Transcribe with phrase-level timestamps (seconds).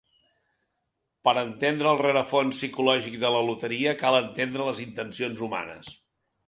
[1.29, 5.97] Per entendre el rerefons psicològic de la loteria cal entendre les intencions humanes.